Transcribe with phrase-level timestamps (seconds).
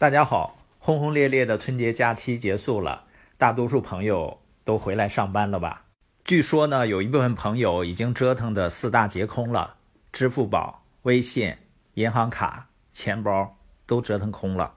[0.00, 3.04] 大家好，轰轰烈烈的春节假期结束了，
[3.36, 5.84] 大多数朋友都回来上班了吧？
[6.24, 9.74] 据说呢，有一部分朋友已经折腾的四大皆空了，
[10.10, 11.54] 支付宝、微信、
[11.96, 14.72] 银行卡、钱包都折腾空了，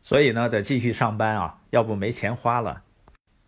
[0.00, 2.82] 所以呢，得继续上班啊，要不没钱花了。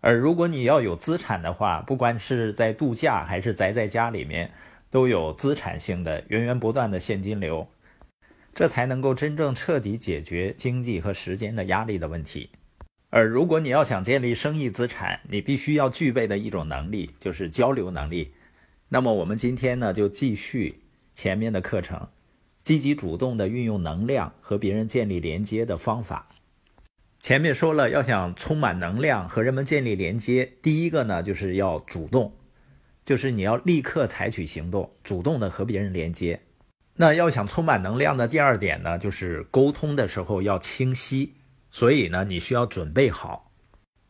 [0.03, 4.53] 而如果你要有资产的话，不管是在度假还是宅在家里面，
[4.91, 7.67] 都有资产性的源源不断的现金流。
[8.55, 12.51] 这才能够真正彻底解决经济和时间的压力的问题。
[13.11, 18.33] 而如果你要想建立生意资产，你必须要具备的一种能力就是交流能力。
[18.89, 20.81] 那么我们今天呢，就继续
[21.15, 22.09] 前面的课程，
[22.63, 26.29] 积极主动的运用能量和别人建立连接的方法。
[27.21, 32.33] 前面说了，要想充满能量和人们建立连接，第一个呢就是要主动，
[33.05, 36.41] 就是你要立刻采取行动，主动的和别人连接。
[37.01, 41.35] 那要想充满能量的第二点呢，就是沟通的时候要清晰。
[41.71, 43.53] 所以呢，你需要准备好，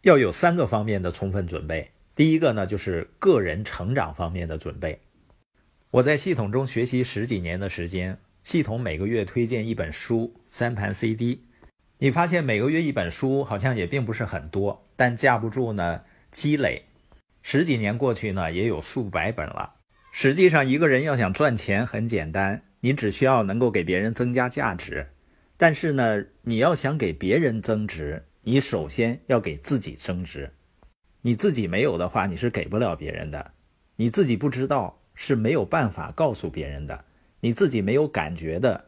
[0.03, 1.91] 要有三个方面的充分准备。
[2.15, 5.01] 第一个呢，就是个人成长方面的准备。
[5.91, 11.45] 我在系统中学习十几年的时间，系统每个月推荐一本书、三盘 CD。
[11.99, 16.87] 你发现每个月一本书好像也并不是很多，但架不住呢积累。
[17.43, 19.75] 十几年过去呢，也有数百本了。
[20.11, 22.63] 实际上，一个人要想赚钱很简单。
[22.81, 25.07] 你只需要能够给别人增加价值，
[25.57, 30.53] 但是呢，你要想给别人增值，你首先要给自己增值。
[31.23, 33.53] 你自己没有的话，你是给不了别人的。
[33.97, 37.05] 你自己不知道是没有办法告诉别人的。
[37.41, 38.85] 你自己没有感觉的，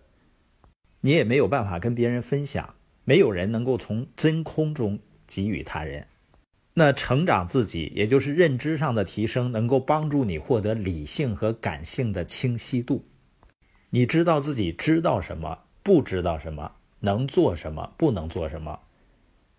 [1.01, 2.75] 你也没有办法跟别人分享。
[3.05, 6.07] 没有人能够从真空中给予他人。
[6.75, 13.05] 那成长自己，也就是认知上的提升，能够帮助你获得理性和感性的清晰度。
[13.91, 18.79] 你知道自己知道什么，不知道什么，能做什么，不能做什么，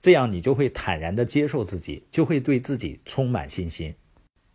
[0.02, 3.94] 这样你就会坦然地接受自己，就会对自己充满信心。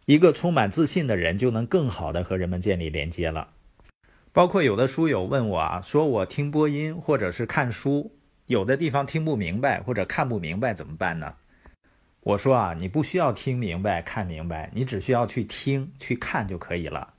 [0.06, 3.48] 一个充满自信的人，就能更好地和人们建立连接了。
[4.32, 8.12] 包括有的书友问我啊，说我听播音或者是看书，
[8.47, 11.34] 有的地方听不明白或者看不明白怎么办呢？
[12.20, 17.14] 我说啊，你不需要听明白看明白，你只需要去听去看就可以了。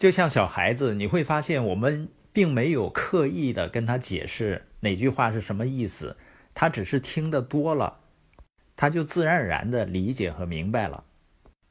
[0.00, 6.16] 就像小孩子，你会发现我们并没有刻意的跟他解释哪句话是什么意思，
[6.54, 8.00] 他只是听得多了，
[8.76, 11.04] 他就自然而然的理解和明白了。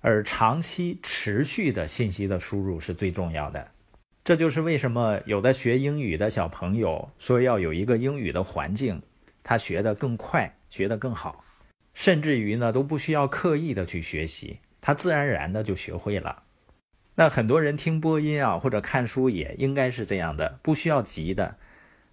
[0.01, 3.71] 而长期持续的信息的输入是最重要的，
[4.23, 9.01] 这就是为什么有的学英语的小朋友说要有一个英语的环境，
[9.41, 11.43] 他学得更快，学得更好，
[11.95, 16.43] 甚至于呢都不需要刻意的去学习，他自然而然的就学会了。
[17.19, 21.57] 那很多人听播音啊，或者看书也应该是这样的，不需要急的。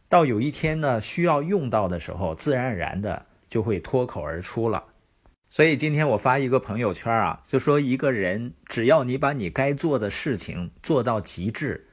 [0.08, 4.82] 到有一天呢，需要用到的时候，自然而然的就会脱口而出了。
[5.48, 11.86] 所以今天我发一个朋友圈啊，就说一个人只要你把你该做的事情做到极致，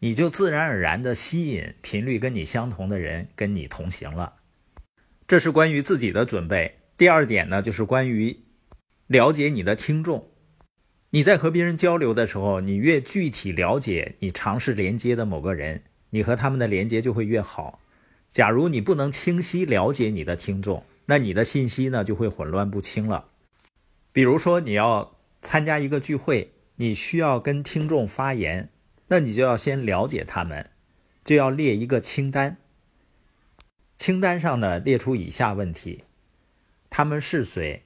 [0.00, 4.34] 你就自然而然的吸引频率跟你相同的人跟你同行了。
[5.26, 6.80] 这是关于自己的准备。
[6.98, 8.40] 第二点呢，就是关于
[9.06, 10.28] 了解你的听众。
[11.14, 17.80] 你在和别人交流的时候，你越具体了解你尝试连接的某个人，你和他们的连接就会越好。
[18.32, 23.26] 假如你不能清晰了解你的听众，那你的信息呢就会混乱不清了。
[24.10, 28.70] 比如说你要参加一个聚会，你需要跟听众发言，
[29.08, 30.70] 那你就要先了解他们，
[31.22, 32.56] 就要列一个清单。
[33.96, 36.04] 清单上呢列出以下问题：
[36.88, 37.82] 他们是谁？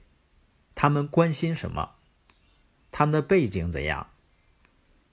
[0.73, 1.95] 他们关心什么？
[2.97, 4.07] 他们的背景怎样？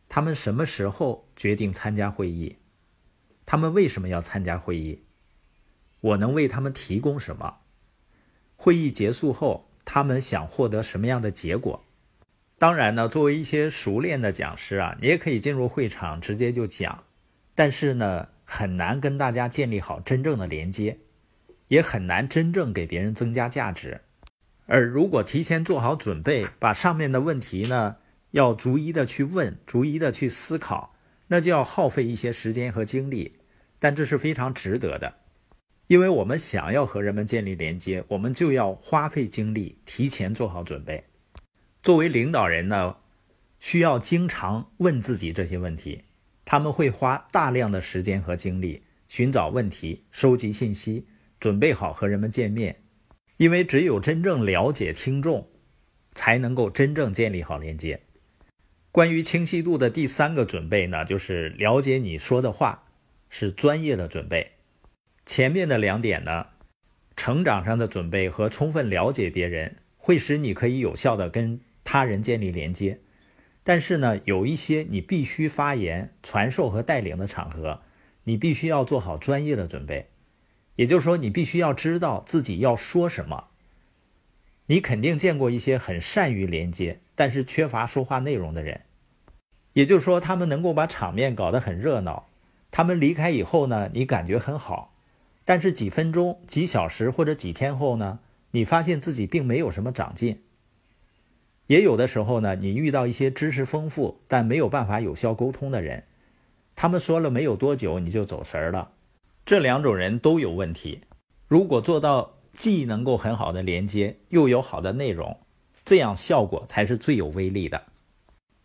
[0.09, 2.57] 他们什么时候决定参加会议？
[3.45, 5.03] 他们为什么要参加会议？
[6.01, 7.59] 我能为他们提供什么？
[8.57, 11.85] 会议结束后，他们想获得什么样的结果？
[12.59, 17.05] 当然呢，作为一些熟练的讲师啊，你也可以进入会场直接就讲，
[17.55, 21.01] 但是呢，很难跟大家建立好真正的连接，
[21.69, 24.01] 也很难真正给别人增加价值。
[24.67, 27.97] 而如果提前做好准备，把上面的问题呢，
[28.31, 30.95] 要逐一的去问，逐一的去思考，
[31.29, 33.37] 那就要耗费一些时间和精力，
[33.79, 35.15] 但这是非常值得的，
[35.87, 41.05] 因为我们想要和人们建立连接，我们就要花费精力，提前做好准备。
[41.83, 42.97] 作为领导人呢，
[43.61, 46.05] 需要经常问自己这些问题，
[46.47, 51.07] 他们会花大量的时间和精力寻找问题，收集信息，
[51.39, 52.84] 准备好和人们见面。
[53.45, 55.49] 因为只有真正了解听众，
[56.15, 58.01] 才能够真正建立好连接。
[58.91, 62.85] 关于清晰度的第三个准备呢，就是了解你说的话
[63.29, 64.53] 是专业的准备。
[65.27, 66.47] 前面的两点呢，
[67.17, 73.01] 成长上的准备和充分了解别人，会使你可以有效的跟他人建立连接。
[73.63, 77.83] 但是呢，有一些你必须发言、传授和带领的场合，
[78.23, 80.09] 你必须要做好专业的准备。
[80.77, 83.49] 也就是说，你必须要知道自己要说什么。
[84.67, 88.81] 你肯定见过一些很善于连接，但是缺乏说话内容的人。
[89.75, 92.29] 也就是说，他们能够把场面搞得很热闹。
[92.71, 94.95] 他们离开以后呢，你感觉很好。
[95.45, 98.21] 但是几分钟、几小时或者几天后呢，
[98.53, 100.43] 你发现自己并没有什么长进。
[101.67, 106.05] 也有的时候呢，你遇到一些知识丰富但没有办法有效沟通的人，
[106.75, 108.93] 他们说了没有多久你就走神儿了。
[109.47, 111.03] 这两种人都有问题。
[111.49, 115.39] 如果做到既能够很好的连接，又有好的内容，
[115.85, 117.83] 这样效果才是最有威力的。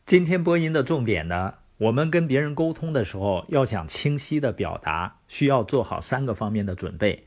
[0.06, 7.26] 今天播音的重点呢，我们跟别人沟通的时候，要想清晰的表达，需要做好三个方面的准备：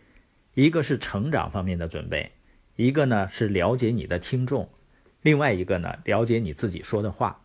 [0.54, 2.32] 一个是成长方面的准备，
[2.76, 4.70] 一个呢是了解你的听众，
[5.20, 7.42] 另外一个呢了解你自己说的话。